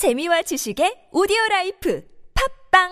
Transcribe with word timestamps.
재미와 0.00 0.40
지식의 0.40 1.12
오디오 1.12 1.36
life 1.50 2.00
팟빵 2.72 2.88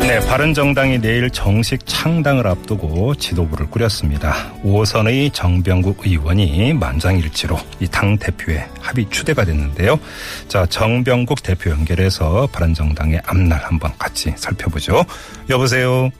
네, 0.00 0.18
바른정당이 0.26 1.00
내일 1.00 1.30
정식 1.30 1.78
창당을 1.86 2.44
앞두고 2.48 3.14
지도부를 3.14 3.70
꾸렸습니다. 3.70 4.32
5선의 4.64 5.32
정병국 5.32 6.04
의원이 6.04 6.72
만장일치로 6.74 7.56
이 7.78 7.86
당 7.86 8.18
대표에 8.18 8.66
합의 8.80 9.08
추대가 9.10 9.44
됐는데요. 9.44 10.00
자, 10.48 10.66
정병국 10.66 11.44
대표 11.44 11.70
연결해서 11.70 12.48
바른정당의 12.52 13.22
앞날 13.24 13.60
한번 13.62 13.92
같이 13.96 14.32
살펴보죠. 14.36 15.04
여보세요. 15.50 16.10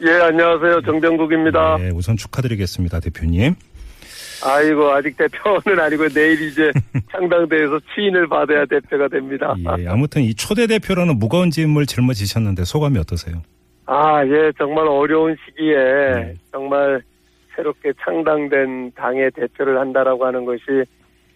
예, 0.00 0.10
안녕하세요. 0.22 0.80
정병국입니다. 0.86 1.76
네, 1.80 1.90
우선 1.92 2.16
축하드리겠습니다, 2.16 3.00
대표님. 3.00 3.56
아이고, 4.44 4.90
아직 4.90 5.16
대표는 5.16 5.80
아니고 5.80 6.08
내일 6.08 6.40
이제 6.42 6.70
창당대에서 7.10 7.80
취인을 7.94 8.28
받아야 8.28 8.64
대표가 8.66 9.08
됩니다. 9.08 9.54
예, 9.78 9.86
아무튼 9.86 10.22
이 10.22 10.34
초대 10.34 10.66
대표라는 10.66 11.18
무거운 11.18 11.50
짐을 11.50 11.86
짊어지셨는데 11.86 12.64
소감이 12.64 12.98
어떠세요? 12.98 13.42
아, 13.86 14.24
예, 14.26 14.52
정말 14.58 14.86
어려운 14.86 15.36
시기에 15.44 15.74
네. 15.74 16.34
정말 16.52 17.02
새롭게 17.56 17.92
창당된 18.04 18.92
당의 18.94 19.30
대표를 19.32 19.78
한다라고 19.80 20.26
하는 20.26 20.44
것이 20.44 20.62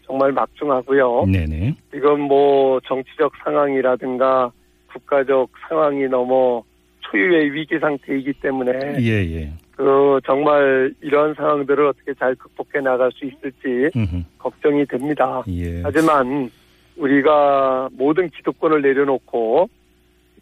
정말 0.07 0.33
막중하고요. 0.33 1.25
네네. 1.27 1.75
지금 1.91 2.21
뭐 2.21 2.79
정치적 2.81 3.33
상황이라든가 3.43 4.53
국가적 4.93 5.51
상황이 5.69 6.07
너무 6.07 6.63
초유의 7.01 7.53
위기 7.55 7.79
상태이기 7.79 8.35
때문에 8.35 8.97
예, 9.01 9.25
예. 9.35 9.53
그 9.77 10.21
정말 10.27 10.95
이러한 11.01 11.35
상황들을 11.35 11.87
어떻게 11.87 12.13
잘 12.15 12.35
극복해 12.35 12.81
나갈 12.85 13.11
수 13.13 13.25
있을지 13.25 13.91
음흠. 13.97 14.23
걱정이 14.39 14.85
됩니다. 14.87 15.43
예. 15.49 15.81
하지만 15.83 16.51
우리가 16.97 17.89
모든 17.93 18.29
기득권을 18.31 18.83
내려놓고 18.83 19.69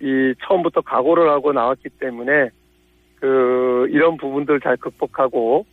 이 0.02 0.34
처음부터 0.46 0.80
각오를 0.80 1.28
하고 1.30 1.52
나왔기 1.52 1.88
때문에 2.00 2.50
그 3.20 3.86
이런 3.90 4.16
부분들 4.16 4.60
잘 4.60 4.76
극복하고 4.76 5.64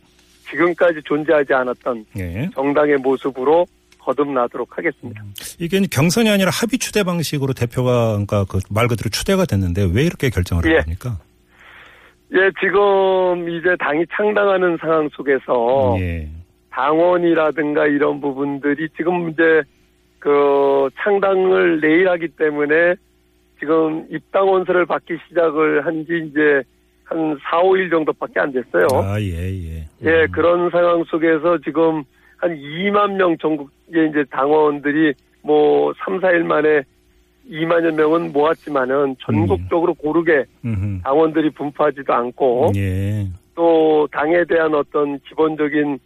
지금까지 0.50 1.00
존재하지 1.04 1.52
않았던 1.52 2.06
예. 2.18 2.48
정당의 2.54 2.96
모습으로 2.98 3.66
거듭나도록 3.98 4.78
하겠습니다. 4.78 5.22
이게 5.58 5.80
경선이 5.80 6.30
아니라 6.30 6.50
합의 6.50 6.78
추대 6.78 7.02
방식으로 7.02 7.52
대표가 7.52 8.12
그러니까 8.12 8.44
그 8.44 8.60
말 8.70 8.86
그대로 8.88 9.10
추대가 9.10 9.44
됐는데 9.44 9.90
왜 9.92 10.04
이렇게 10.04 10.30
결정을 10.30 10.64
한 10.64 10.72
예. 10.72 10.76
겁니까? 10.78 11.18
예, 12.32 12.50
지금 12.60 13.48
이제 13.48 13.74
당이 13.78 14.04
창당하는 14.14 14.76
상황 14.78 15.08
속에서 15.10 15.96
예. 15.98 16.28
당원이라든가 16.70 17.86
이런 17.86 18.20
부분들이 18.20 18.88
지금 18.96 19.30
이제 19.30 19.62
그 20.18 20.88
창당을 21.02 21.80
내일 21.80 22.08
하기 22.08 22.28
때문에 22.28 22.94
지금 23.58 24.06
입당 24.10 24.48
원서를 24.48 24.86
받기 24.86 25.16
시작을 25.28 25.84
한 25.86 26.04
지 26.04 26.28
이제 26.28 26.62
한 27.08 27.38
4, 27.50 27.62
5일 27.62 27.90
정도밖에 27.90 28.38
안 28.38 28.52
됐어요. 28.52 28.86
아, 28.92 29.18
예, 29.18 29.50
예. 29.50 29.86
예, 30.02 30.22
음. 30.24 30.26
그런 30.30 30.70
상황 30.70 31.02
속에서 31.04 31.56
지금 31.64 32.04
한 32.36 32.54
2만 32.54 33.14
명 33.14 33.36
전국의 33.38 34.10
이제 34.10 34.24
당원들이 34.30 35.14
뭐 35.42 35.92
3, 36.04 36.20
4일 36.20 36.42
만에 36.42 36.82
2만여 37.48 37.94
명은 37.94 38.32
모았지만은 38.32 39.16
전국적으로 39.20 39.94
고르게 39.94 40.44
음흠. 40.64 41.02
당원들이 41.02 41.50
분포하지도 41.50 42.12
않고 42.12 42.72
예. 42.76 43.26
또 43.54 44.06
당에 44.12 44.44
대한 44.44 44.74
어떤 44.74 45.18
기본적인 45.20 45.98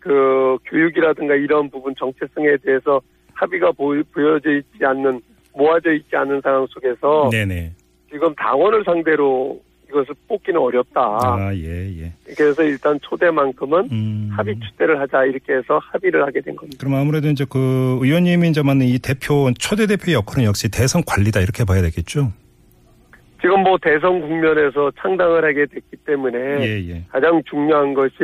그 0.00 0.56
교육이라든가 0.66 1.34
이런 1.34 1.68
부분 1.70 1.94
정체성에 1.98 2.56
대해서 2.62 3.00
합의가 3.34 3.72
보이, 3.72 4.02
보여져 4.04 4.50
있지 4.52 4.84
않는 4.84 5.20
모아져 5.54 5.92
있지 5.92 6.14
않은 6.14 6.40
상황 6.40 6.66
속에서 6.68 7.28
네네. 7.30 7.72
지금 8.10 8.34
당원을 8.34 8.84
상대로 8.84 9.60
이것을 9.88 10.14
뽑기는 10.28 10.60
어렵다. 10.60 11.00
아, 11.00 11.50
예, 11.54 12.02
예. 12.02 12.12
그래서 12.36 12.62
일단 12.62 12.98
초대만큼은 13.02 13.88
음. 13.92 14.28
합의 14.32 14.58
추대를 14.60 15.00
하자 15.00 15.24
이렇게 15.24 15.54
해서 15.54 15.80
합의를 15.92 16.24
하게 16.26 16.40
된 16.40 16.56
겁니다. 16.56 16.78
그럼 16.80 16.94
아무래도 17.00 17.28
이제 17.28 17.44
그 17.48 17.98
의원님이 18.02 18.48
이제 18.48 18.62
맡는 18.62 18.86
이 18.86 18.98
대표, 18.98 19.50
초대 19.58 19.86
대표 19.86 20.12
역할은 20.12 20.44
역시 20.44 20.68
대선 20.70 21.02
관리다 21.06 21.40
이렇게 21.40 21.64
봐야 21.64 21.82
되겠죠? 21.82 22.32
지금 23.40 23.60
뭐 23.62 23.76
대선 23.80 24.20
국면에서 24.20 24.90
창당을 25.00 25.44
하게 25.44 25.66
됐기 25.66 25.96
때문에 26.04 26.38
예, 26.66 26.88
예. 26.90 27.04
가장 27.08 27.40
중요한 27.48 27.94
것이 27.94 28.14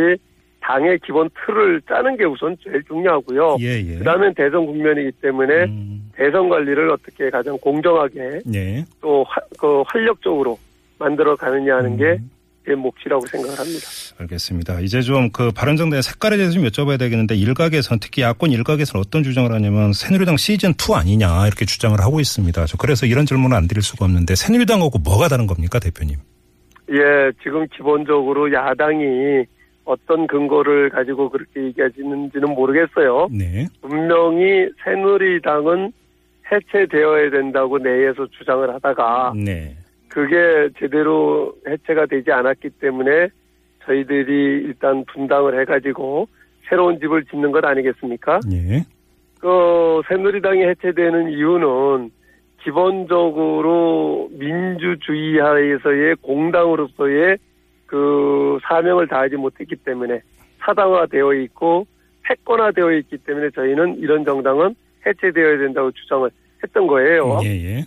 당의 0.60 0.98
기본 1.04 1.28
틀을 1.44 1.82
짜는 1.88 2.16
게 2.16 2.24
우선 2.24 2.56
제일 2.62 2.82
중요하고요. 2.84 3.56
예, 3.60 3.82
예. 3.84 3.98
그다음엔 3.98 4.32
대선 4.34 4.64
국면이기 4.66 5.12
때문에 5.20 5.64
음, 5.64 6.10
대선 6.14 6.48
관리를 6.48 6.90
어떻게 6.90 7.30
가장 7.30 7.56
공정하게 7.58 8.40
예. 8.54 8.84
또 9.00 9.24
화- 9.28 9.40
그 9.58 9.82
활력적으로 9.86 10.58
만들어 11.02 11.34
가느냐 11.36 11.76
하는 11.76 11.92
음. 11.92 12.30
게제 12.64 12.76
몫이라고 12.76 13.26
생각을 13.26 13.58
합니다. 13.58 13.86
알겠습니다. 14.18 14.80
이제 14.80 15.00
좀 15.00 15.30
그 15.32 15.50
바른정당의 15.50 16.02
색깔에 16.02 16.36
대해서 16.36 16.52
좀 16.52 16.64
여쭤봐야 16.64 16.98
되겠는데 16.98 17.34
일각에서는 17.34 17.98
특히 18.00 18.22
야권 18.22 18.50
일각에서는 18.52 19.00
어떤 19.04 19.22
주장을 19.22 19.50
하냐면 19.50 19.92
새누리당 19.92 20.36
시즌 20.36 20.70
2 20.70 20.94
아니냐 20.94 21.46
이렇게 21.46 21.64
주장을 21.64 21.98
하고 22.00 22.20
있습니다. 22.20 22.66
저 22.66 22.76
그래서 22.76 23.06
이런 23.06 23.26
질문을 23.26 23.56
안 23.56 23.66
드릴 23.66 23.82
수가 23.82 24.04
없는데 24.04 24.34
새누리당하고 24.34 24.98
뭐가 24.98 25.28
다른 25.28 25.46
겁니까 25.46 25.78
대표님? 25.78 26.16
예, 26.90 27.32
지금 27.42 27.66
기본적으로 27.74 28.52
야당이 28.52 29.44
어떤 29.84 30.26
근거를 30.26 30.90
가지고 30.90 31.30
그렇게 31.30 31.64
얘기하시는지는 31.64 32.50
모르겠어요. 32.50 33.28
네. 33.32 33.66
분명히 33.80 34.68
새누리당은 34.84 35.92
해체되어야 36.52 37.30
된다고 37.30 37.78
내에서 37.78 38.26
주장을 38.38 38.72
하다가 38.74 39.32
네. 39.34 39.74
그게 40.12 40.68
제대로 40.78 41.54
해체가 41.66 42.06
되지 42.06 42.30
않았기 42.30 42.68
때문에 42.80 43.28
저희들이 43.84 44.64
일단 44.64 45.04
분당을 45.06 45.58
해가지고 45.60 46.28
새로운 46.68 46.98
집을 47.00 47.24
짓는 47.24 47.50
것 47.50 47.64
아니겠습니까? 47.64 48.40
예. 48.52 48.84
그 49.40 50.02
새누리당이 50.08 50.62
해체되는 50.62 51.30
이유는 51.30 52.10
기본적으로 52.62 54.28
민주주의 54.32 55.38
하에서의 55.38 56.16
공당으로서의 56.16 57.38
그 57.86 58.58
사명을 58.68 59.08
다하지 59.08 59.36
못했기 59.36 59.76
때문에 59.76 60.20
사당화되어 60.60 61.34
있고 61.34 61.86
패권화되어 62.22 62.92
있기 62.92 63.18
때문에 63.18 63.50
저희는 63.50 63.98
이런 63.98 64.24
정당은 64.24 64.74
해체되어야 65.06 65.58
된다고 65.58 65.90
주장을 65.90 66.30
했던 66.62 66.86
거예요. 66.86 67.40
예, 67.42 67.48
예. 67.48 67.84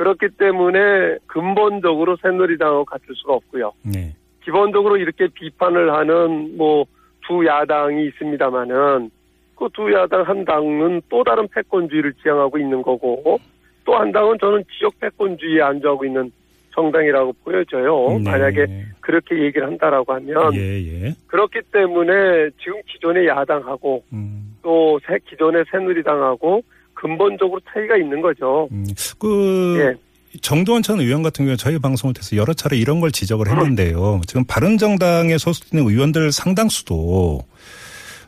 그렇기 0.00 0.28
때문에 0.38 1.18
근본적으로 1.26 2.16
새누리당하고 2.22 2.86
같을 2.86 3.14
수가 3.16 3.34
없고요. 3.34 3.72
네. 3.82 4.14
기본적으로 4.42 4.96
이렇게 4.96 5.28
비판을 5.28 5.92
하는 5.92 6.56
뭐 6.56 6.86
두 7.28 7.44
야당이 7.46 8.06
있습니다마는 8.06 9.10
그 9.56 9.68
두 9.74 9.92
야당 9.92 10.22
한 10.22 10.44
당은 10.44 11.02
또 11.10 11.22
다른 11.22 11.46
패권주의를 11.48 12.14
지향하고 12.22 12.56
있는 12.58 12.80
거고 12.82 13.38
또 13.84 13.92
한 13.92 14.10
당은 14.10 14.38
저는 14.40 14.64
지역 14.78 14.98
패권주의에 15.00 15.60
안주하고 15.60 16.06
있는 16.06 16.32
정당이라고 16.74 17.34
보여져요. 17.44 18.18
네. 18.18 18.30
만약에 18.30 18.66
그렇게 19.00 19.38
얘기를 19.44 19.66
한다라고 19.66 20.14
하면 20.14 20.54
예, 20.54 20.80
예. 20.80 21.14
그렇기 21.26 21.60
때문에 21.70 22.50
지금 22.62 22.80
기존의 22.86 23.26
야당하고 23.26 24.02
음. 24.14 24.56
또새 24.62 25.18
기존의 25.28 25.66
새누리당하고 25.70 26.62
근본적으로 27.00 27.60
차이가 27.72 27.96
있는 27.96 28.20
거죠. 28.20 28.68
음. 28.72 28.86
그 29.18 29.78
예. 29.80 30.38
정도원 30.42 30.82
전 30.82 31.00
의원 31.00 31.22
같은 31.22 31.44
경우에 31.44 31.56
저희 31.56 31.78
방송을 31.78 32.14
통해서 32.14 32.36
여러 32.36 32.52
차례 32.52 32.76
이런 32.76 33.00
걸 33.00 33.10
지적을 33.10 33.48
했는데요. 33.48 34.20
지금 34.26 34.44
바른정당에 34.44 35.38
소속된 35.38 35.80
의원들 35.80 36.30
상당수도 36.30 37.40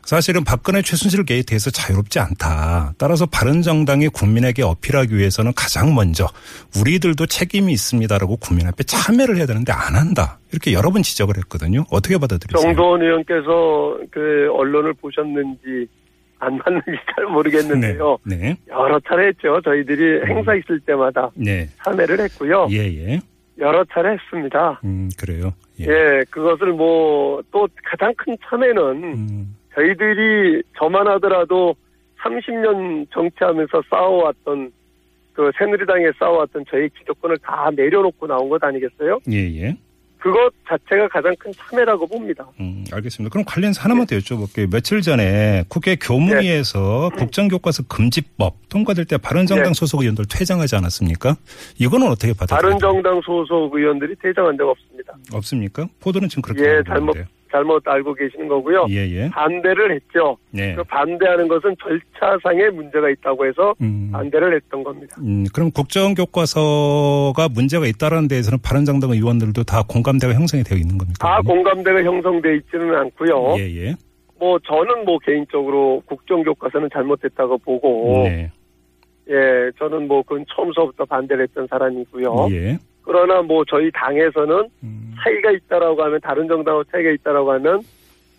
사실은 0.03 0.43
박근혜 0.43 0.81
최순실 0.81 1.23
게이트에서 1.23 1.69
자유롭지 1.69 2.19
않다. 2.19 2.93
따라서 2.97 3.25
바른정당이 3.25 4.09
국민에게 4.09 4.61
어필하기 4.63 5.15
위해서는 5.15 5.53
가장 5.55 5.95
먼저 5.95 6.27
우리들도 6.77 7.25
책임이 7.25 7.71
있습니다라고 7.71 8.35
국민 8.37 8.67
앞에 8.67 8.83
참여를 8.83 9.37
해야 9.37 9.45
되는데 9.45 9.71
안 9.71 9.95
한다. 9.95 10.39
이렇게 10.51 10.73
여러 10.73 10.91
번 10.91 11.03
지적을 11.03 11.37
했거든요. 11.37 11.85
어떻게 11.89 12.17
받아들이세요? 12.17 12.61
정도원 12.61 13.01
의원께서 13.01 13.97
그 14.11 14.49
언론을 14.51 14.93
보셨는지 14.95 15.87
안 16.45 16.57
봤는지 16.57 16.85
잘 17.15 17.25
모르겠는데요. 17.25 18.17
네. 18.25 18.35
네. 18.35 18.57
여러 18.69 18.99
차례 19.01 19.27
했죠. 19.27 19.61
저희들이 19.61 20.25
행사 20.27 20.53
있을 20.55 20.79
때마다 20.81 21.31
네. 21.35 21.67
참여를 21.83 22.19
했고요. 22.19 22.67
예, 22.71 22.77
예. 22.77 23.19
여러 23.59 23.83
차례 23.85 24.13
했습니다. 24.13 24.79
음, 24.83 25.09
그래요. 25.19 25.53
예. 25.79 25.85
예, 25.85 26.23
그것을 26.29 26.73
뭐 26.73 27.41
또 27.51 27.67
가장 27.83 28.13
큰 28.17 28.35
참여는 28.47 29.03
음, 29.03 29.55
저희들이 29.75 30.63
저만 30.77 31.07
하더라도 31.07 31.75
30년 32.23 33.07
정치하면서 33.11 33.83
싸워왔던 33.89 34.71
그 35.33 35.51
새누리당에 35.57 36.11
싸워왔던 36.19 36.65
저희 36.69 36.89
기득권을 36.89 37.37
다 37.39 37.69
내려놓고 37.75 38.27
나온 38.27 38.49
것 38.49 38.63
아니겠어요? 38.63 39.19
예, 39.31 39.37
예. 39.61 39.77
그것 40.23 40.53
자체가 40.65 41.09
가장 41.09 41.35
큰 41.37 41.51
참여라고 41.57 42.07
봅니다. 42.07 42.47
음, 42.57 42.85
알겠습니다. 42.93 43.29
그럼 43.29 43.43
관련해서 43.43 43.81
하나만 43.81 44.05
더 44.05 44.15
여쭤볼게요. 44.15 44.71
며칠 44.71 45.01
전에 45.01 45.65
국회 45.67 45.97
교문위에서 45.97 47.09
국정교과서 47.17 47.83
금지법 47.89 48.55
통과될 48.69 49.03
때 49.03 49.17
바른정당 49.17 49.67
네. 49.67 49.73
소속 49.73 49.99
의원들 49.99 50.23
퇴장하지 50.31 50.77
않았습니까? 50.77 51.35
이거는 51.77 52.07
어떻게 52.07 52.31
받아들여요? 52.31 52.61
바른정당 52.61 53.19
소속 53.25 53.75
의원들이 53.75 54.15
퇴장한 54.21 54.55
적 54.57 54.69
없습니다. 54.69 55.13
없습니까? 55.33 55.87
보도는 55.99 56.29
지금 56.29 56.41
그렇게 56.41 56.61
예, 56.61 56.83
잘못 56.87 57.11
있는데요. 57.17 57.25
잘못 57.53 57.87
알고 57.87 58.15
계시는 58.15 58.47
거고요. 58.47 58.87
예, 58.89 59.07
예. 59.11 59.29
반대를 59.29 59.93
했죠. 59.93 60.35
네. 60.49 60.73
그 60.73 60.83
반대하는 60.85 61.47
것은 61.47 61.75
절차상의 61.79 62.71
문제가 62.71 63.09
있다고 63.11 63.45
해서 63.45 63.75
음, 63.79 64.09
반대를 64.11 64.55
했던 64.55 64.83
겁니다. 64.83 65.15
음, 65.19 65.45
그럼 65.53 65.69
국정교과서가 65.71 67.49
문제가 67.53 67.85
있다는 67.85 68.27
데에서는 68.27 68.57
바른정당 68.63 69.11
의원들도 69.11 69.63
다 69.65 69.83
공감대가 69.87 70.33
형성이 70.33 70.63
되어 70.63 70.79
있는 70.79 70.97
겁니까? 70.97 71.19
다 71.19 71.41
공감대가 71.41 72.01
형성돼 72.01 72.55
있지는 72.55 72.95
않고요. 72.95 73.55
예, 73.59 73.85
예. 73.85 73.95
뭐 74.39 74.57
저는 74.59 75.05
뭐 75.05 75.19
개인적으로 75.19 76.01
국정교과서는 76.07 76.89
잘못됐다고 76.91 77.59
보고 77.59 78.23
네. 78.23 78.51
예 79.29 79.71
저는 79.77 80.07
뭐 80.07 80.23
그건 80.23 80.43
처음서부터 80.53 81.05
반대를 81.05 81.43
했던 81.43 81.67
사람이고요. 81.67 82.47
예. 82.51 82.77
그러나 83.03 83.41
뭐 83.41 83.63
저희 83.67 83.91
당에서는 83.91 84.69
음, 84.83 85.15
차이가 85.21 85.51
있다라고 85.51 86.03
하면 86.03 86.19
다른 86.21 86.47
정당하고 86.47 86.83
차이가 86.85 87.09
있다라고 87.11 87.51
하면 87.53 87.81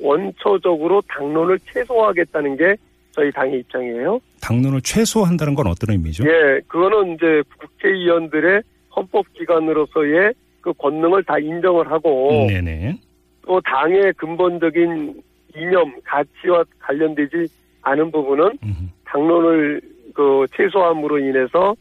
원초적으로 0.01 1.03
당론을 1.09 1.59
최소화하겠다는 1.73 2.57
게 2.57 2.77
저희 3.13 3.31
당의 3.31 3.61
입장이에요. 3.61 4.19
당론을 4.41 4.81
최소화한다는 4.83 5.55
건 5.55 5.69
어떤 5.69 5.95
의미죠? 5.95 6.25
예, 6.27 6.61
그거는 6.67 7.15
이제 7.15 7.43
국회의원들의 7.59 8.63
헌법기관으로서의 8.97 10.35
그 10.61 10.73
권능을 10.73 11.23
다 11.25 11.39
인정을 11.39 11.91
하고 11.91 12.47
네네. 12.49 12.99
또 13.47 13.61
당의 13.61 14.13
근본적인 14.15 15.23
이념, 15.57 15.95
가치와 16.03 16.65
관련되지 16.81 17.47
않은 17.83 18.11
부분은 18.11 18.59
음, 18.65 18.91
당론을 19.05 19.81
그 20.15 20.47
최소함으로 20.57 21.19
인해서 21.19 21.75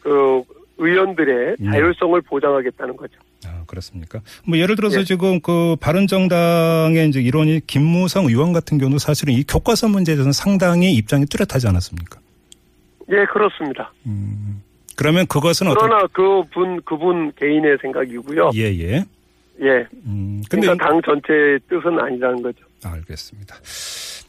그 0.00 0.42
의원들의 0.78 1.56
네. 1.58 1.70
자율성을 1.70 2.20
보장하겠다는 2.22 2.96
거죠. 2.96 3.14
아, 3.46 3.64
그렇습니까? 3.66 4.20
뭐 4.46 4.58
예를 4.58 4.76
들어서 4.76 5.00
예. 5.00 5.04
지금 5.04 5.40
그 5.40 5.76
바른정당의 5.80 7.08
이제 7.08 7.20
일원이 7.20 7.60
김무성 7.66 8.26
의원 8.26 8.52
같은 8.52 8.78
경우는 8.78 8.98
사실은 8.98 9.34
이 9.34 9.42
교과서 9.44 9.88
문제에 9.88 10.14
대해서는 10.14 10.32
상당히 10.32 10.94
입장이 10.94 11.26
뚜렷하지 11.26 11.68
않았습니까? 11.68 12.20
예, 13.10 13.24
그렇습니다. 13.26 13.92
음. 14.06 14.62
그러면 14.96 15.26
그것은 15.26 15.68
그러나 15.74 16.06
그분 16.08 16.80
그분 16.82 17.32
개인의 17.32 17.78
생각이고요. 17.80 18.50
예, 18.54 18.64
예. 18.78 19.04
예. 19.60 19.86
음. 20.06 20.42
근데 20.48 20.66
그러니까 20.66 20.86
당 20.86 21.00
전체의 21.02 21.60
뜻은 21.68 21.98
아니라는 21.98 22.42
거죠. 22.42 22.64
알겠습니다. 22.84 23.56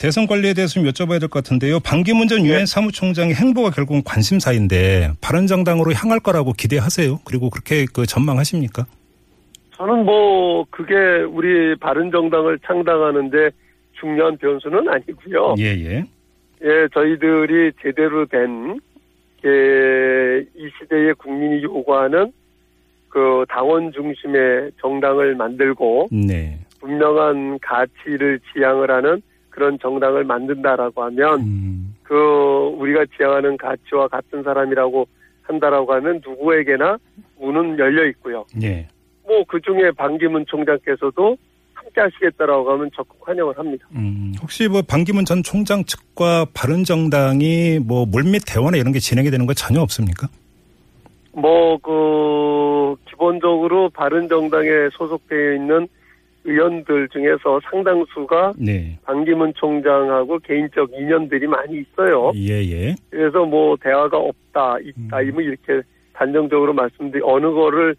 대선 0.04 0.28
관리에 0.28 0.54
대해서 0.54 0.74
좀 0.74 0.84
여쭤봐야 0.84 1.18
될 1.22 1.30
것 1.30 1.42
같은데요. 1.42 1.80
반기문 1.80 2.28
전 2.28 2.46
유엔 2.46 2.66
사무총장의 2.66 3.36
행보가 3.36 3.70
결국은 3.70 4.04
관심사인데 4.04 5.12
바른정당으로 5.22 5.94
향할 5.94 6.20
거라고 6.20 6.52
기대하세요? 6.52 7.22
그리고 7.24 7.50
그렇게 7.50 7.86
그 7.86 8.06
전망하십니까? 8.06 8.86
저는 9.78 10.04
뭐 10.04 10.66
그게 10.70 10.94
우리 11.24 11.78
바른정당을 11.78 12.60
창당하는데 12.68 13.52
중요한 13.98 14.36
변수는 14.36 14.90
아니고요. 14.90 15.56
예, 15.60 15.68
예. 15.68 16.04
예, 16.66 16.88
저희들이 16.94 17.72
제대로 17.82 18.26
된, 18.26 18.82
예, 19.46 20.42
이 20.54 20.70
시대의 20.82 21.14
국민이 21.14 21.64
요구하는 21.64 22.34
그 23.08 23.46
당원 23.48 23.94
중심의 23.94 24.72
정당을 24.82 25.36
만들고 25.36 26.10
네. 26.12 26.60
분명한 26.82 27.60
가치를 27.62 28.42
지향을 28.52 28.92
하는 28.92 29.22
그런 29.54 29.78
정당을 29.80 30.24
만든다라고 30.24 31.04
하면 31.04 31.40
음. 31.42 31.96
그 32.02 32.16
우리가 32.78 33.06
지향하는 33.16 33.56
가치와 33.58 34.08
같은 34.08 34.42
사람이라고 34.44 35.08
한다라고 35.44 35.94
하면 35.94 36.22
누구에게나 36.26 36.98
문은 37.40 37.78
열려 37.78 38.06
있고요. 38.08 38.46
예. 38.62 38.88
뭐 39.26 39.44
그 39.48 39.62
중에 39.62 39.92
반기문 39.92 40.46
총장께서도 40.48 41.38
함께 41.74 42.02
하시겠다라고 42.02 42.72
하면 42.72 42.90
적극 42.96 43.18
환영을 43.28 43.58
합니다. 43.58 43.86
음, 43.96 44.34
혹시 44.42 44.68
뭐 44.68 44.82
반기문 44.82 45.26
전 45.26 45.44
총장 45.44 45.84
측과 45.84 46.48
바른정당이 46.54 47.80
뭐 47.86 48.06
물밑 48.06 48.44
대화나 48.48 48.78
이런 48.78 48.92
게 48.92 49.00
진행이 49.00 49.30
되는 49.30 49.46
거 49.46 49.54
전혀 49.54 49.80
없습니까? 49.82 50.28
뭐, 51.36 51.78
그, 51.78 52.96
기본적으로 53.10 53.90
바른정당에 53.90 54.90
소속되어 54.94 55.54
있는 55.56 55.88
의원들 56.46 57.10
중에서 57.10 57.60
상당수가 57.70 58.54
네. 58.58 58.98
반기문 59.04 59.54
총장하고 59.56 60.40
개인적 60.40 60.92
인연들이 60.94 61.48
많이 61.48 61.80
있어요. 61.82 62.32
예, 62.36 62.62
예. 62.70 62.96
그래서 63.10 63.46
뭐, 63.46 63.76
대화가 63.82 64.18
없다, 64.18 64.78
있다, 64.84 65.20
음. 65.20 65.32
뭐 65.34 65.42
이렇게 65.42 65.82
단정적으로 66.14 66.74
말씀드리, 66.74 67.22
어느 67.24 67.46
거를 67.52 67.96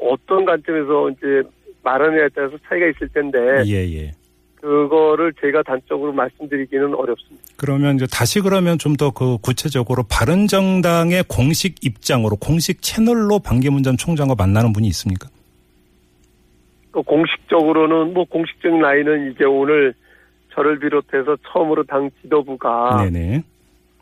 어떤 0.00 0.44
관점에서 0.44 1.10
이제 1.10 1.42
말하느냐에 1.82 2.28
따라서 2.34 2.56
차이가 2.68 2.86
있을 2.86 3.08
텐데, 3.08 3.38
예, 3.66 3.74
예. 3.94 4.12
그거를 4.56 5.32
제가 5.40 5.62
단적으로 5.62 6.12
말씀드리기는 6.12 6.92
어렵습니다. 6.94 7.46
그러면 7.56 7.94
이제 7.94 8.06
다시 8.10 8.40
그러면 8.40 8.76
좀 8.76 8.96
더 8.96 9.12
그 9.12 9.38
구체적으로 9.38 10.02
바른 10.10 10.48
정당의 10.48 11.24
공식 11.28 11.76
입장으로 11.84 12.34
공식 12.36 12.82
채널로 12.82 13.38
반기문 13.38 13.84
전 13.84 13.96
총장과 13.96 14.34
만나는 14.36 14.72
분이 14.72 14.88
있습니까? 14.88 15.28
그 16.98 17.02
공식적으로는 17.02 18.12
뭐 18.12 18.24
공식적인 18.24 18.80
라인은 18.80 19.30
이제 19.30 19.44
오늘 19.44 19.94
저를 20.52 20.80
비롯해서 20.80 21.36
처음으로 21.46 21.84
당 21.84 22.10
지도부가 22.20 23.04
네네. 23.04 23.44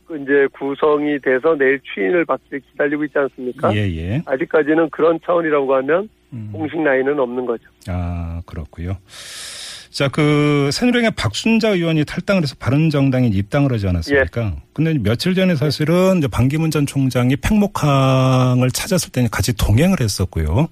그 0.07 0.17
이제 0.23 0.49
구성이 0.53 1.19
돼서 1.21 1.55
내일 1.59 1.79
추인을 1.95 2.25
받기 2.25 2.61
기다리고 2.71 3.05
있지 3.05 3.19
않습니까? 3.19 3.75
예, 3.77 3.81
예. 3.81 4.23
아직까지는 4.25 4.89
그런 4.89 5.19
차원이라고 5.27 5.75
하면 5.75 6.09
음. 6.33 6.49
공식 6.53 6.83
라인은 6.83 7.19
없는 7.19 7.45
거죠. 7.45 7.65
아, 7.89 8.41
그렇고요. 8.47 8.97
자, 9.91 10.09
그 10.09 10.71
새누리당의 10.73 11.11
박순자 11.17 11.71
의원이 11.71 12.07
탈당을 12.07 12.45
해서 12.45 12.55
바른정당에 12.59 13.27
입당을 13.27 13.73
하지 13.73 13.89
않았습니까? 13.89 14.43
예. 14.43 14.53
근데 14.73 14.95
며칠 14.95 15.35
전에 15.35 15.55
사실은 15.55 16.19
이제 16.19 16.29
반기문 16.29 16.71
전 16.71 16.87
총장이 16.87 17.37
팽목항을 17.37 18.71
찾았을 18.71 19.13
때는 19.13 19.29
같이 19.29 19.55
동행을 19.55 20.01
했었고요. 20.01 20.69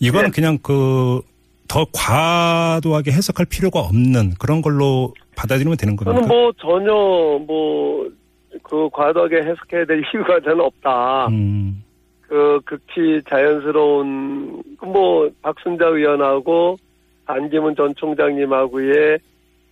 이거는 0.00 0.28
예. 0.28 0.32
그냥 0.32 0.58
그 0.60 1.20
더 1.68 1.86
과도하게 1.92 3.12
해석할 3.12 3.46
필요가 3.46 3.80
없는 3.80 4.34
그런 4.38 4.62
걸로 4.62 5.14
받아들이면 5.36 5.76
되는 5.76 5.96
겁니까? 5.96 6.20
저는 6.22 6.28
뭐 6.28 6.52
전혀 6.60 6.92
뭐 7.46 8.24
그 8.64 8.88
과도하게 8.90 9.36
해석해야 9.36 9.84
될 9.84 10.02
이유가 10.12 10.40
저는 10.40 10.60
없다. 10.60 11.28
음, 11.28 11.84
그 12.22 12.60
극히 12.64 13.22
자연스러운 13.28 14.62
그뭐 14.78 15.30
박순자 15.42 15.86
의원하고 15.86 16.76
안기문 17.26 17.76
전 17.76 17.94
총장님하고의 17.96 19.18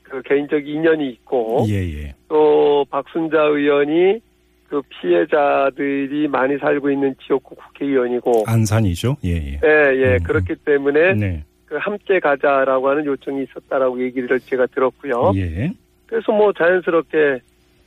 그 0.02 0.22
개인적 0.22 0.66
인연이 0.66 1.08
있고 1.10 1.64
예, 1.68 1.74
예. 1.74 2.14
또 2.28 2.84
박순자 2.90 3.42
의원이 3.42 4.20
그 4.68 4.80
피해자들이 4.88 6.28
많이 6.28 6.56
살고 6.58 6.90
있는 6.90 7.14
지역구 7.26 7.54
국회의원이고 7.54 8.44
안산이죠. 8.46 9.16
예, 9.24 9.30
예. 9.30 9.60
예, 9.64 9.96
예. 9.96 10.16
음. 10.16 10.22
그렇기 10.22 10.54
때문에 10.64 11.14
네. 11.14 11.44
그 11.72 11.78
함께 11.78 12.20
가자라고 12.20 12.90
하는 12.90 13.06
요청이 13.06 13.44
있었다라고 13.44 14.02
얘기를 14.04 14.38
제가 14.40 14.66
들었고요. 14.66 15.32
예. 15.36 15.72
그래서 16.04 16.30
뭐 16.30 16.52
자연스럽게 16.52 17.40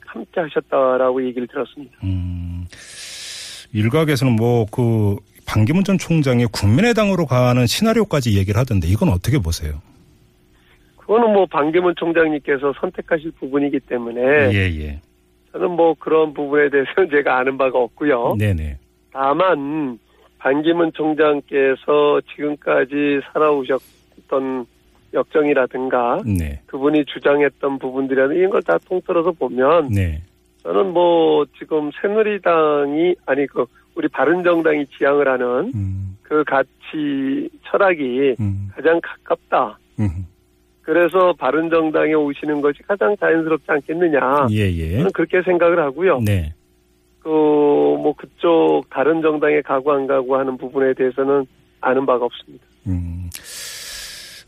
함께 0.03 0.41
하셨다라고 0.41 1.23
얘기를 1.23 1.47
들었습니다. 1.47 1.95
음, 2.03 2.65
일각에서는 3.73 4.35
뭐 4.35 4.65
그 4.71 5.17
반기문 5.45 5.83
전 5.83 5.99
총장이 5.99 6.47
국민의당으로 6.47 7.27
가는 7.27 7.67
시나리오까지 7.67 8.35
얘기를 8.35 8.59
하던데 8.59 8.87
이건 8.87 9.09
어떻게 9.09 9.37
보세요? 9.37 9.75
그거는 10.97 11.31
뭐 11.31 11.45
반기문 11.45 11.93
총장님께서 11.95 12.73
선택하실 12.81 13.33
부분이기 13.39 13.81
때문에 13.81 14.19
예, 14.51 14.81
예. 14.81 15.01
저는 15.51 15.69
뭐 15.69 15.93
그런 15.99 16.33
부분에 16.33 16.71
대해서는 16.71 17.09
제가 17.13 17.37
아는 17.37 17.55
바가 17.59 17.77
없고요. 17.77 18.37
네네. 18.39 18.79
다만 19.13 19.99
반기문 20.45 20.91
총장께서 20.93 22.21
지금까지 22.35 23.19
살아오셨던 23.33 24.67
역정이라든가 25.11 26.21
네. 26.23 26.61
그분이 26.67 27.05
주장했던 27.05 27.79
부분들이라든 27.79 28.35
이런 28.35 28.51
걸 28.51 28.61
다 28.61 28.77
통틀어서 28.77 29.31
보면 29.31 29.89
네. 29.89 30.21
저는 30.61 30.93
뭐 30.93 31.45
지금 31.57 31.89
새누리당이 31.99 33.15
아니 33.25 33.47
그 33.47 33.65
우리 33.95 34.07
바른정당이 34.07 34.85
지향을 34.95 35.27
하는 35.27 35.71
음, 35.73 36.15
그 36.21 36.43
가치 36.43 37.49
철학이 37.63 38.35
음, 38.39 38.69
가장 38.71 39.01
가깝다. 39.01 39.79
음. 39.99 40.27
그래서 40.83 41.33
바른정당에 41.39 42.13
오시는 42.13 42.61
것이 42.61 42.83
가장 42.83 43.17
자연스럽지 43.17 43.65
않겠느냐. 43.67 44.45
예, 44.51 44.69
예. 44.71 44.97
저는 44.97 45.11
그렇게 45.11 45.41
생각을 45.41 45.79
하고요. 45.79 46.19
네. 46.19 46.53
그뭐 47.25 48.13
그쪽 48.15 48.83
다른 48.91 49.19
정당에 49.23 49.59
가고 49.61 49.91
안 49.93 50.05
가고 50.05 50.37
하는 50.37 50.55
부분에 50.57 50.93
대해서는 50.93 51.47
아는 51.81 52.05
바가 52.05 52.25
없습니다. 52.25 52.63
음. 52.85 53.29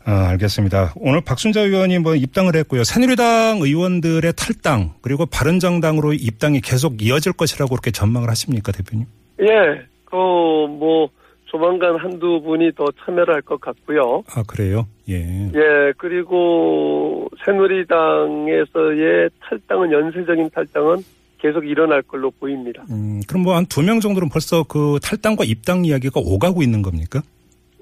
아, 0.04 0.28
알겠습니다. 0.30 0.94
오늘 1.00 1.20
박순자 1.20 1.60
의원이 1.62 1.98
뭐 1.98 2.14
입당을 2.14 2.54
했고요. 2.54 2.84
새누리당 2.84 3.58
의원들의 3.60 4.32
탈당 4.36 4.92
그리고 5.02 5.26
바른정당으로 5.26 6.12
입당이 6.12 6.60
계속 6.60 7.02
이어질 7.02 7.32
것이라고 7.32 7.70
그렇게 7.70 7.90
전망을 7.90 8.28
하십니까, 8.30 8.70
대표님? 8.70 9.06
예, 9.40 9.82
그뭐 10.04 11.10
조만간 11.46 11.96
한두 11.96 12.40
분이 12.42 12.72
더 12.76 12.84
참여를 13.04 13.34
할 13.34 13.42
것 13.42 13.60
같고요. 13.60 14.22
아, 14.34 14.42
그래요? 14.46 14.86
예. 15.08 15.16
예, 15.16 15.92
그리고 15.98 17.26
새누리당에서의 17.44 19.30
탈당은 19.40 19.90
연쇄적인 19.92 20.50
탈당은 20.50 20.98
계속 21.38 21.66
일어날 21.66 22.02
걸로 22.02 22.30
보입니다. 22.30 22.84
음, 22.90 23.20
그럼 23.28 23.42
뭐 23.42 23.54
한 23.54 23.64
두 23.66 23.82
명 23.82 24.00
정도는 24.00 24.28
벌써 24.28 24.64
그 24.64 24.98
탈당과 25.02 25.44
입당 25.44 25.84
이야기가 25.84 26.20
오가고 26.20 26.62
있는 26.62 26.82
겁니까? 26.82 27.22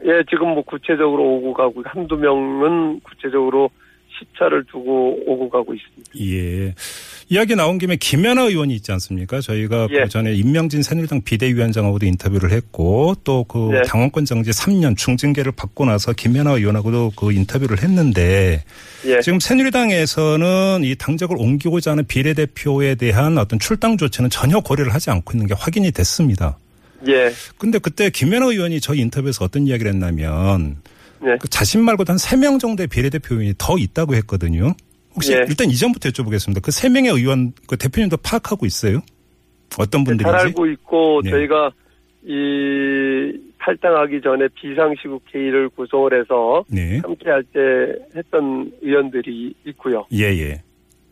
예, 0.04 0.22
지금 0.30 0.50
뭐 0.54 0.62
구체적으로 0.62 1.22
오고 1.36 1.54
가고 1.54 1.82
한두 1.84 2.16
명은 2.16 3.00
구체적으로 3.00 3.70
시차를 4.18 4.64
두고 4.70 5.18
오고 5.26 5.50
가고 5.50 5.74
있습니다. 5.74 6.12
예. 6.20 6.74
이야기 7.28 7.56
나온 7.56 7.78
김에 7.78 7.96
김연아 7.96 8.42
의원이 8.42 8.74
있지 8.74 8.92
않습니까? 8.92 9.40
저희가 9.40 9.88
예. 9.90 10.02
그 10.02 10.08
전에 10.08 10.32
임명진 10.32 10.82
새누리당 10.82 11.22
비대위원장하고도 11.22 12.06
인터뷰를 12.06 12.52
했고 12.52 13.14
또그 13.24 13.70
네. 13.72 13.82
당원권 13.82 14.24
정지 14.24 14.50
3년 14.50 14.96
중징계를 14.96 15.52
받고 15.52 15.84
나서 15.86 16.12
김연아 16.12 16.52
의원하고도 16.52 17.12
그 17.16 17.32
인터뷰를 17.32 17.82
했는데 17.82 18.62
예, 19.06 19.20
지금 19.20 19.40
새누리당에서는 19.40 20.82
이 20.84 20.94
당적을 20.96 21.36
옮기고자 21.38 21.92
하는 21.92 22.04
비례대표에 22.06 22.94
대한 22.94 23.38
어떤 23.38 23.58
출당 23.58 23.96
조치는 23.96 24.30
전혀 24.30 24.60
고려를 24.60 24.94
하지 24.94 25.10
않고 25.10 25.32
있는 25.32 25.46
게 25.46 25.54
확인이 25.56 25.90
됐습니다. 25.90 26.58
예, 27.08 27.30
근데 27.58 27.78
그때 27.78 28.10
김연아 28.10 28.46
의원이 28.46 28.80
저희 28.80 29.00
인터뷰에서 29.00 29.44
어떤 29.44 29.66
이야기를 29.66 29.92
했냐면 29.92 30.76
네. 31.20 31.36
그 31.40 31.48
자신 31.48 31.82
말고도 31.84 32.12
한 32.12 32.16
3명 32.18 32.60
정도의 32.60 32.86
비례대표인이 32.88 33.54
더 33.58 33.78
있다고 33.78 34.14
했거든요. 34.16 34.74
혹시 35.14 35.32
예. 35.32 35.38
일단 35.48 35.70
이전부터 35.70 36.10
여쭤보겠습니다. 36.10 36.62
그 36.62 36.70
3명의 36.70 37.14
의원 37.16 37.52
그 37.66 37.76
대표님도 37.76 38.18
파악하고 38.18 38.66
있어요? 38.66 39.00
어떤 39.78 40.04
잘 40.04 40.16
분들인지? 40.16 40.36
알고 40.36 40.66
있고 40.66 41.20
네. 41.24 41.30
저희가 41.30 41.70
이 42.24 43.32
탈당하기 43.58 44.20
전에 44.20 44.46
비상시국 44.54 45.22
회의를 45.34 45.68
구성을 45.70 46.18
해서 46.20 46.64
네. 46.68 46.98
함께 47.02 47.30
할 47.30 47.42
때 47.52 47.60
했던 48.14 48.70
의원들이 48.82 49.54
있고요. 49.66 50.04
예, 50.12 50.24
예. 50.24 50.62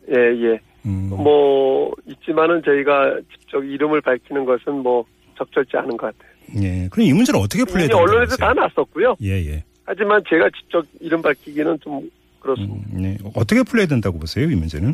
예, 0.09 0.15
예. 0.15 0.59
음, 0.85 1.09
뭐 1.09 1.91
있지만은 2.07 2.61
저희가 2.63 3.19
직접 3.39 3.63
이름을 3.63 4.01
밝히는 4.01 4.45
것은 4.45 4.73
뭐 4.83 5.03
적절치 5.37 5.75
않은 5.77 5.97
것 5.97 6.13
같아요. 6.15 6.63
예. 6.63 6.87
그럼 6.91 7.07
이 7.07 7.13
문제는 7.13 7.39
어떻게 7.39 7.63
풀려야 7.65 7.87
되는 7.87 8.01
언론에서 8.01 8.37
다 8.37 8.53
났었고요. 8.53 9.15
예, 9.23 9.31
예. 9.31 9.63
하지만 9.85 10.21
제가 10.27 10.49
직접 10.49 10.83
이름 10.99 11.21
밝히기는 11.21 11.79
좀 11.81 12.09
그렇습니다. 12.39 12.75
음, 12.93 13.01
네. 13.01 13.17
어떻게 13.35 13.63
풀려야 13.63 13.87
된다고 13.87 14.19
보세요, 14.19 14.45
이 14.49 14.55
문제는? 14.55 14.93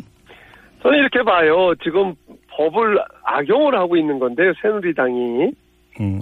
저는 0.82 0.98
이렇게 0.98 1.22
봐요. 1.22 1.74
지금 1.82 2.14
법을 2.50 2.98
악용을 3.24 3.74
하고 3.74 3.96
있는 3.96 4.18
건데요. 4.18 4.52
새누리당이. 4.60 5.52
음, 6.00 6.20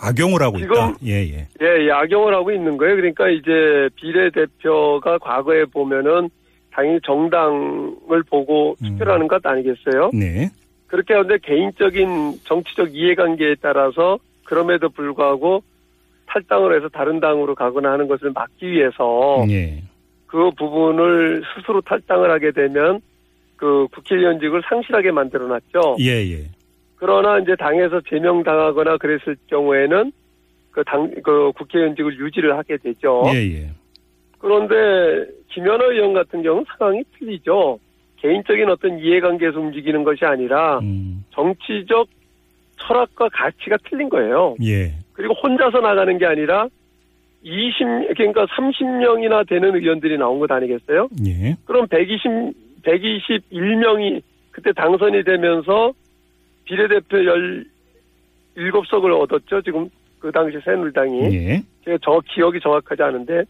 악용을 0.00 0.42
하고 0.42 0.58
지금- 0.58 0.72
있다. 0.74 0.94
예, 1.04 1.12
예. 1.22 1.46
예, 1.62 1.86
예, 1.86 1.90
악용을 1.92 2.34
하고 2.34 2.50
있는 2.50 2.76
거예요. 2.76 2.96
그러니까 2.96 3.28
이제 3.28 3.88
비례대표가 3.96 5.18
과거에 5.18 5.64
보면은 5.66 6.28
당연히 6.72 6.98
정당을 7.04 8.22
보고 8.28 8.76
음. 8.82 8.88
투표를 8.92 9.12
하는 9.12 9.28
것 9.28 9.44
아니겠어요? 9.46 10.10
네. 10.14 10.50
그렇게 10.86 11.14
하는데 11.14 11.38
개인적인 11.42 12.40
정치적 12.44 12.94
이해관계에 12.94 13.56
따라서 13.62 14.18
그럼에도 14.44 14.88
불구하고 14.88 15.62
탈당을 16.32 16.76
해서 16.76 16.88
다른 16.88 17.20
당으로 17.20 17.54
가거나 17.54 17.92
하는 17.92 18.08
것을 18.08 18.30
막기 18.32 18.70
위해서 18.70 19.44
예. 19.50 19.82
그 20.26 20.50
부분을 20.56 21.42
스스로 21.54 21.80
탈당을 21.82 22.30
하게 22.30 22.52
되면 22.52 23.00
그 23.56 23.86
국회의원직을 23.94 24.62
상실하게 24.68 25.10
만들어 25.12 25.46
놨죠. 25.46 25.96
예, 26.00 26.26
예. 26.32 26.46
그러나 26.96 27.38
이제 27.38 27.54
당에서 27.56 28.00
제명당하거나 28.08 28.96
그랬을 28.96 29.36
경우에는 29.48 30.12
그 30.70 30.82
당, 30.84 31.10
그 31.22 31.52
국회의원직을 31.56 32.18
유지를 32.18 32.56
하게 32.56 32.76
되죠. 32.78 33.24
예, 33.34 33.38
예. 33.38 33.70
그런데 34.38 34.74
김연아 35.48 35.84
의원 35.84 36.14
같은 36.14 36.42
경우는 36.42 36.64
상황이 36.78 37.02
틀리죠. 37.18 37.78
개인적인 38.16 38.68
어떤 38.70 38.98
이해관계에서 38.98 39.60
움직이는 39.60 40.04
것이 40.04 40.24
아니라 40.24 40.78
음, 40.78 41.24
정치적 41.30 42.08
철학과 42.78 43.28
가치가 43.28 43.76
틀린 43.88 44.08
거예요. 44.08 44.56
예. 44.62 44.94
그리고 45.12 45.34
혼자서 45.34 45.80
나가는 45.80 46.16
게 46.18 46.26
아니라 46.26 46.68
20, 47.42 48.14
그러니까 48.16 48.46
30명이나 48.46 49.48
되는 49.48 49.74
의원들이 49.74 50.16
나온 50.18 50.38
것 50.38 50.50
아니겠어요? 50.50 51.08
예. 51.26 51.56
그럼 51.64 51.86
120, 51.88 52.82
121명이 52.82 54.22
그때 54.50 54.72
당선이 54.72 55.24
되면서 55.24 55.92
비례대표 56.64 57.18
17석을 58.56 59.20
얻었죠. 59.22 59.62
지금 59.62 59.88
그 60.20 60.30
당시 60.30 60.58
새누리당이. 60.64 61.20
예. 61.34 61.62
제가 61.84 61.98
저 62.02 62.20
기억이 62.32 62.60
정확하지 62.60 63.02
않은데. 63.02 63.44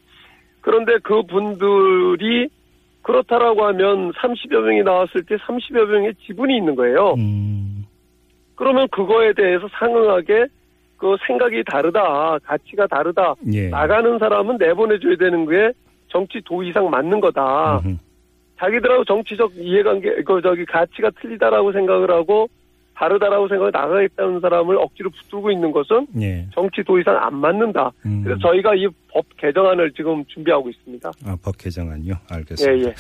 그런데 0.62 0.97
그 1.02 1.23
분들이 1.23 2.49
그렇다라고 3.02 3.64
하면 3.66 4.12
30여 4.12 4.61
명이 4.61 4.83
나왔을 4.83 5.25
때 5.25 5.37
30여 5.37 5.87
명의 5.87 6.14
지분이 6.25 6.57
있는 6.57 6.75
거예요. 6.76 7.14
음, 7.19 7.85
그러면 8.54 8.87
그거에 8.88 9.33
대해서 9.33 9.69
상응하게 9.73 10.47
그 11.02 11.16
생각이 11.26 11.64
다르다, 11.66 12.38
가치가 12.44 12.87
다르다, 12.87 13.35
예. 13.52 13.68
나가는 13.71 14.21
사람은 14.21 14.56
내보내줘야 14.59 15.16
되는 15.16 15.44
게 15.47 15.73
정치 16.06 16.40
도의상 16.44 16.88
맞는 16.90 17.21
거다. 17.21 17.80
음흠. 17.85 17.97
자기들하고 18.61 19.04
정치적 19.06 19.50
이해관계, 19.56 20.23
그 20.23 20.40
저기 20.40 20.64
가치가 20.64 21.11
틀리다라고 21.21 21.73
생각을 21.73 22.09
하고 22.12 22.49
다르다라고 22.94 23.49
생각을 23.49 23.73
나가겠다는 23.73 24.38
사람을 24.38 24.76
억지로 24.76 25.11
붙들고 25.11 25.50
있는 25.50 25.73
것은 25.73 26.06
예. 26.21 26.47
정치 26.54 26.85
도의상 26.85 27.16
안 27.16 27.35
맞는다. 27.35 27.90
음. 28.06 28.23
그래서 28.23 28.40
저희가 28.40 28.76
이 28.76 28.87
법 29.12 29.25
개정안을 29.37 29.92
지금 29.94 30.25
준비하고 30.26 30.71
있습니다. 30.71 31.11
아, 31.26 31.37
법 31.42 31.59
개정안요. 31.59 32.12
예, 32.14 32.35
알겠습니다. 32.35 32.88
예. 32.90 32.94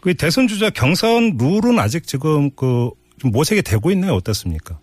그 0.00 0.14
대선 0.14 0.46
주자 0.46 0.70
경선 0.70 1.36
룰은 1.38 1.78
아직 1.78 2.04
지금 2.04 2.48
그좀 2.52 3.32
모색이 3.32 3.60
되고 3.62 3.90
있나요? 3.90 4.12
어떻습니까? 4.14 4.78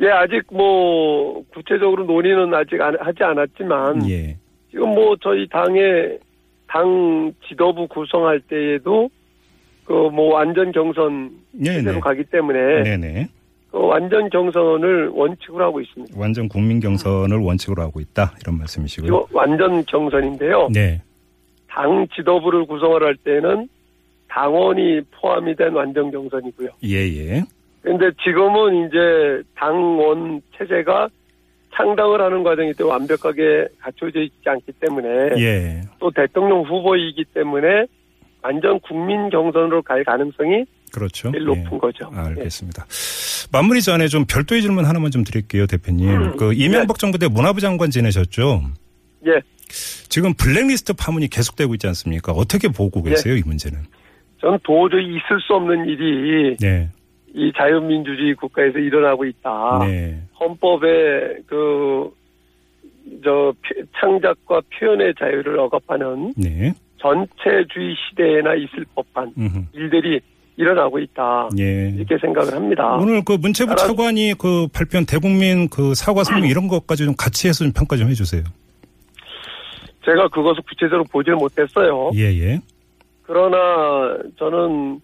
예, 0.00 0.08
아직 0.08 0.42
뭐 0.52 1.42
구체적으로 1.52 2.04
논의는 2.04 2.52
아직 2.54 2.80
안- 2.80 2.98
하지 2.98 3.22
않았지만 3.22 4.08
예. 4.10 4.36
지금 4.70 4.88
뭐 4.94 5.14
저희 5.22 5.46
당의 5.48 6.18
당 6.66 7.32
지도부 7.48 7.86
구성할 7.86 8.40
때에도 8.40 9.08
그 9.84 9.92
뭐 10.10 10.34
완전 10.34 10.72
경선 10.72 11.30
네, 11.52 11.74
제대로 11.74 11.94
네. 11.94 12.00
가기 12.00 12.24
때문에 12.24 12.82
네, 12.82 12.96
네. 12.96 13.28
그 13.70 13.78
완전 13.86 14.28
경선을 14.30 15.08
원칙으로 15.08 15.64
하고 15.64 15.80
있습니다. 15.80 16.14
완전 16.18 16.48
국민 16.48 16.80
경선을 16.80 17.36
원칙으로 17.38 17.82
하고 17.82 18.00
있다. 18.00 18.32
이런 18.40 18.58
말씀이시고요. 18.58 19.26
완전 19.32 19.84
경선인데요. 19.84 20.68
네. 20.72 21.02
당 21.68 22.06
지도부를 22.16 22.64
구성을 22.66 23.02
할 23.02 23.14
때는 23.16 23.68
당원이 24.28 25.02
포함이 25.12 25.54
된 25.54 25.72
완전 25.74 26.10
경선이고요. 26.10 26.68
예, 26.84 26.96
예. 26.96 27.42
그런데 27.84 28.10
지금은 28.24 28.86
이제 28.88 29.42
당원 29.54 30.40
체제가 30.56 31.08
창당을 31.76 32.20
하는 32.20 32.42
과정이 32.42 32.72
또 32.72 32.88
완벽하게 32.88 33.66
갖춰져 33.78 34.20
있지 34.20 34.40
않기 34.46 34.72
때문에 34.80 35.08
예. 35.38 35.82
또 35.98 36.10
대통령 36.10 36.62
후보이기 36.62 37.26
때문에 37.34 37.86
완전 38.42 38.80
국민 38.80 39.28
경선으로 39.28 39.82
갈 39.82 40.02
가능성이 40.02 40.64
그렇죠. 40.92 41.30
제일 41.30 41.42
예. 41.42 41.46
높은 41.46 41.78
거죠. 41.78 42.10
예. 42.14 42.18
알겠습니다. 42.20 42.86
마무리 43.52 43.82
전에 43.82 44.08
좀 44.08 44.24
별도의 44.26 44.62
질문 44.62 44.86
하나만 44.86 45.10
좀 45.10 45.22
드릴게요, 45.22 45.66
대표님. 45.66 46.08
음, 46.08 46.36
그 46.38 46.54
이명박 46.54 46.98
정부 46.98 47.18
때 47.18 47.28
문화부 47.28 47.60
장관 47.60 47.90
지내셨죠? 47.90 48.62
예. 49.26 49.30
예. 49.32 49.40
지금 50.08 50.32
블랙리스트 50.32 50.94
파문이 50.94 51.28
계속되고 51.28 51.74
있지 51.74 51.86
않습니까? 51.88 52.32
어떻게 52.32 52.68
보고 52.68 53.02
예. 53.06 53.10
계세요, 53.10 53.36
이 53.36 53.42
문제는? 53.44 53.78
저는 54.40 54.58
도저히 54.62 55.04
있을 55.16 55.40
수 55.46 55.52
없는 55.54 55.86
일이 55.86 56.56
네. 56.60 56.88
이 57.34 57.52
자유민주주의 57.56 58.34
국가에서 58.34 58.78
일어나고 58.78 59.24
있다. 59.24 59.78
네. 59.80 60.20
헌법의 60.38 61.38
그, 61.46 62.10
저, 63.24 63.52
표- 63.60 63.82
창작과 64.00 64.60
표현의 64.78 65.14
자유를 65.18 65.58
억압하는 65.58 66.32
네. 66.36 66.72
전체주의 66.98 67.94
시대에나 68.10 68.54
있을 68.54 68.84
법한 68.94 69.32
음흠. 69.36 69.58
일들이 69.72 70.20
일어나고 70.56 71.00
있다. 71.00 71.48
예. 71.58 71.90
이렇게 71.96 72.16
생각을 72.18 72.54
합니다. 72.54 72.94
오늘 72.94 73.22
그 73.24 73.32
문체부 73.32 73.74
따라- 73.74 73.88
차관이 73.88 74.34
그 74.38 74.68
발표한 74.72 75.04
대국민 75.04 75.68
그 75.68 75.94
사과 75.96 76.22
성명 76.22 76.48
이런 76.48 76.68
것까지 76.68 77.04
좀 77.04 77.14
같이 77.18 77.48
해서 77.48 77.64
좀 77.64 77.72
평가 77.72 77.96
좀 77.96 78.08
해주세요. 78.08 78.44
제가 80.04 80.28
그것을 80.28 80.62
구체적으로 80.68 81.02
보지를 81.10 81.36
못했어요. 81.36 82.12
예, 82.14 82.20
예. 82.38 82.60
그러나 83.22 84.16
저는 84.38 85.00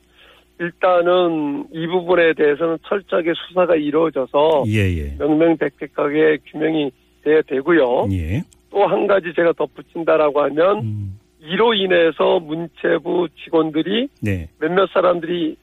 일단은 0.61 1.64
이 1.73 1.87
부분에 1.87 2.35
대해서는 2.35 2.79
철저하게 2.87 3.33
수사가 3.35 3.76
이루어져서 3.76 4.64
예, 4.67 4.95
예. 4.95 5.17
명명백백하게 5.19 6.38
규명이 6.50 6.93
돼야 7.25 7.40
되고요. 7.43 8.09
예. 8.12 8.43
또한 8.71 9.07
가지 9.07 9.33
제가 9.35 9.52
덧붙인다라고 9.55 10.43
하면 10.43 10.79
음, 10.81 11.19
이로 11.40 11.73
인해서 11.73 12.38
문체부 12.40 13.29
직원들이 13.43 14.09
네. 14.21 14.49
몇몇 14.59 14.88
사람들이 14.93 15.57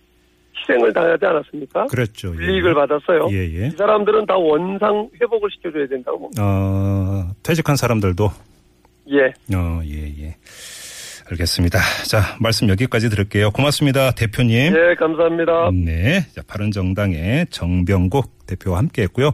희생을 0.60 0.92
당하지 0.92 1.24
않았습니까? 1.24 1.86
그렇죠. 1.86 2.30
예. 2.30 2.36
불이익을 2.36 2.74
받았어요. 2.74 3.28
예, 3.30 3.36
예. 3.36 3.68
이 3.68 3.72
사람들은 3.72 4.26
다 4.26 4.36
원상 4.36 5.10
회복을 5.22 5.50
시켜줘야 5.52 5.88
된다고 5.88 6.20
봅니다. 6.20 6.44
어, 6.44 7.32
퇴직한 7.44 7.76
사람들도 7.76 8.30
예. 9.12 9.26
어, 9.56 9.82
예, 9.86 10.08
예. 10.24 10.36
알겠습니다. 11.32 11.80
자, 12.08 12.38
말씀 12.40 12.70
여기까지 12.70 13.10
들을게요. 13.10 13.52
고맙습니다. 13.52 14.12
대표님. 14.12 14.74
예, 14.76 14.96
감사합니다. 14.96 15.72
네. 15.74 16.26
자, 16.34 16.42
바른정당의 16.48 17.48
정병국 17.50 18.46
대표와 18.48 18.78
함께 18.78 19.04
했고요. 19.04 19.26